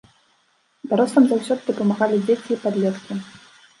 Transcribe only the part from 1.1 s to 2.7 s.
заўсёды дапамагалі дзеці і